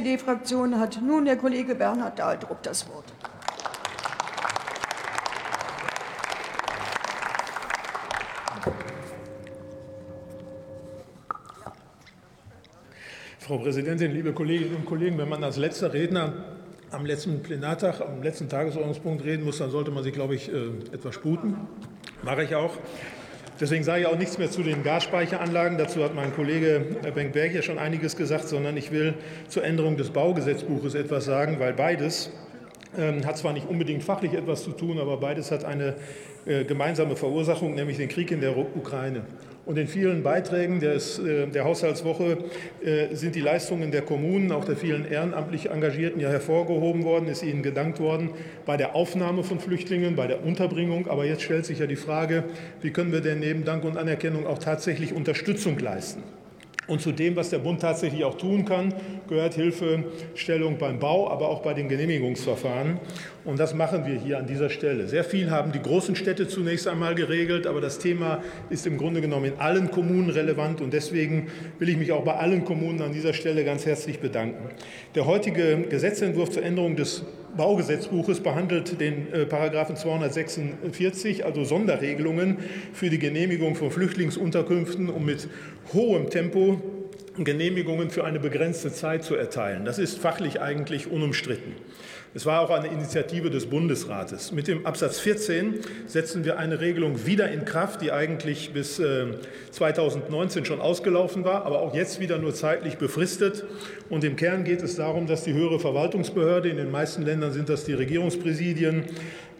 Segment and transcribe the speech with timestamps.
[0.00, 3.04] SPD-Fraktion hat nun der Kollege Bernhard Dahldruck das Wort.
[13.38, 15.18] Frau Präsidentin, liebe Kolleginnen und Kollegen!
[15.18, 16.32] Wenn man als letzter Redner
[16.90, 20.68] am letzten Plenartag, am letzten Tagesordnungspunkt reden muss, dann sollte man sich, glaube ich, äh,
[20.92, 21.56] etwas sputen.
[22.22, 22.72] Mache ich auch.
[23.60, 25.76] Deswegen sage ich auch nichts mehr zu den Gasspeicheranlagen.
[25.76, 29.12] Dazu hat mein Kollege Benk-Berg ja schon einiges gesagt, sondern ich will
[29.48, 32.30] zur Änderung des Baugesetzbuches etwas sagen, weil beides
[32.98, 35.96] ähm, hat zwar nicht unbedingt fachlich etwas zu tun, aber beides hat eine
[36.46, 39.22] äh, gemeinsame Verursachung, nämlich den Krieg in der Ukraine.
[39.66, 42.38] Und in vielen Beiträgen des, äh, der Haushaltswoche
[42.82, 47.42] äh, sind die Leistungen der Kommunen, auch der vielen ehrenamtlich Engagierten, ja hervorgehoben worden, ist
[47.42, 48.30] ihnen gedankt worden
[48.64, 51.08] bei der Aufnahme von Flüchtlingen, bei der Unterbringung.
[51.08, 52.44] Aber jetzt stellt sich ja die Frage,
[52.80, 56.22] wie können wir denn neben Dank und Anerkennung auch tatsächlich Unterstützung leisten?
[56.90, 58.92] Und zu dem, was der Bund tatsächlich auch tun kann,
[59.28, 62.98] gehört Hilfestellung beim Bau, aber auch bei den Genehmigungsverfahren.
[63.44, 65.06] Und das machen wir hier an dieser Stelle.
[65.06, 69.20] Sehr viel haben die großen Städte zunächst einmal geregelt, aber das Thema ist im Grunde
[69.20, 70.80] genommen in allen Kommunen relevant.
[70.80, 71.46] Und deswegen
[71.78, 74.70] will ich mich auch bei allen Kommunen an dieser Stelle ganz herzlich bedanken.
[75.14, 77.24] Der heutige Gesetzentwurf zur Änderung des
[77.56, 82.58] Baugesetzbuches behandelt den äh, Paragraphen 246, also Sonderregelungen
[82.92, 85.48] für die Genehmigung von Flüchtlingsunterkünften, um mit
[85.92, 86.80] hohem Tempo
[87.44, 89.84] Genehmigungen für eine begrenzte Zeit zu erteilen.
[89.84, 91.74] Das ist fachlich eigentlich unumstritten.
[92.32, 94.52] Es war auch eine Initiative des Bundesrates.
[94.52, 99.02] Mit dem Absatz 14 setzen wir eine Regelung wieder in Kraft, die eigentlich bis
[99.72, 103.64] 2019 äh, schon ausgelaufen war, aber auch jetzt wieder nur zeitlich befristet.
[104.08, 107.68] Und im Kern geht es darum, dass die höhere Verwaltungsbehörde, in den meisten Ländern sind
[107.68, 109.06] das die Regierungspräsidien,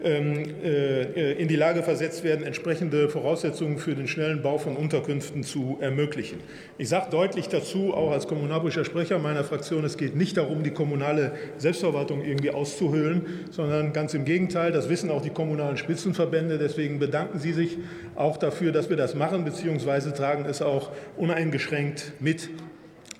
[0.03, 6.39] in die Lage versetzt werden, entsprechende Voraussetzungen für den schnellen Bau von Unterkünften zu ermöglichen.
[6.77, 10.71] Ich sage deutlich dazu, auch als kommunalpolitischer Sprecher meiner Fraktion, es geht nicht darum, die
[10.71, 16.57] kommunale Selbstverwaltung irgendwie auszuhöhlen, sondern ganz im Gegenteil, das wissen auch die kommunalen Spitzenverbände.
[16.57, 17.77] Deswegen bedanken sie sich
[18.15, 22.49] auch dafür, dass wir das machen, beziehungsweise tragen es auch uneingeschränkt mit.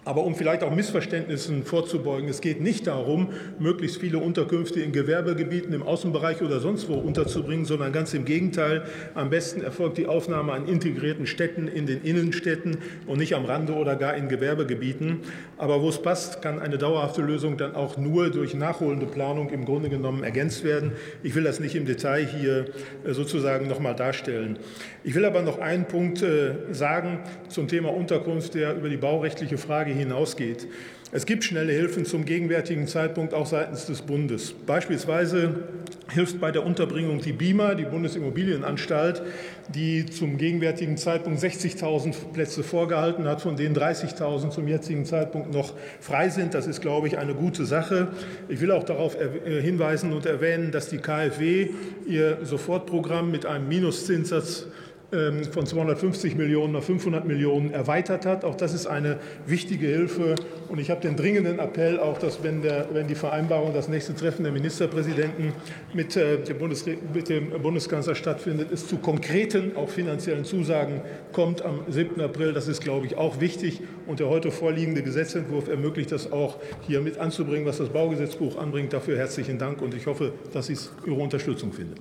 [0.04, 3.30] Aber um vielleicht auch Missverständnissen vorzubeugen, es geht nicht darum,
[3.60, 8.84] möglichst viele Unterkünfte in Gewerbegebieten, im Außenbereich oder sonst wo unterzubringen, sondern ganz im Gegenteil.
[9.14, 13.74] Am besten erfolgt die Aufnahme an integrierten Städten in den Innenstädten und nicht am Rande
[13.74, 15.20] oder gar in Gewerbegebieten.
[15.60, 19.66] Aber wo es passt, kann eine dauerhafte Lösung dann auch nur durch nachholende Planung im
[19.66, 20.94] Grunde genommen ergänzt werden.
[21.22, 22.66] Ich will das nicht im Detail hier
[23.06, 24.58] äh, sozusagen noch mal darstellen.
[25.04, 27.20] Ich will aber noch einen Punkt äh, sagen
[27.50, 30.68] zum Thema Unterkunft, der über die baurechtliche Frage Frage hinausgeht.
[31.14, 34.54] Es gibt schnelle Hilfen zum gegenwärtigen Zeitpunkt auch seitens des Bundes.
[34.66, 35.66] Beispielsweise
[36.10, 39.22] hilft bei der Unterbringung die BIMA, die Bundesimmobilienanstalt,
[39.68, 45.74] die zum gegenwärtigen Zeitpunkt 60.000 Plätze vorgehalten hat, von denen 30.000 zum jetzigen Zeitpunkt noch
[46.00, 46.54] frei sind.
[46.54, 48.08] Das ist, glaube ich, eine gute Sache.
[48.48, 51.72] Ich will auch darauf äh, hinweisen und erwähnen, dass die KfW
[52.08, 54.68] ihr Sofortprogramm mit einem Minuszinssatz
[55.12, 58.46] von 250 Millionen auf 500 Millionen erweitert hat.
[58.46, 60.36] Auch das ist eine wichtige Hilfe.
[60.70, 64.16] Und ich habe den dringenden Appell, auch dass, wenn, der, wenn die Vereinbarung, das nächste
[64.16, 65.54] Treffen der Ministerpräsidenten
[65.94, 71.02] mit, äh, dem, Bundes, mit dem Bundeskanzler stattfindet, es zu konkreten, auch finanziellen Zusagen
[71.34, 72.22] kommt am 7.
[72.22, 72.54] April.
[72.54, 73.82] Das ist, glaube ich, auch wichtig.
[74.08, 76.58] Und der heute vorliegende Gesetzentwurf ermöglicht das auch,
[76.88, 78.94] hier mit anzubringen, was das Baugesetzbuch anbringt.
[78.94, 79.82] Dafür herzlichen Dank.
[79.82, 82.00] Und ich hoffe, dass es Ihre Unterstützung findet.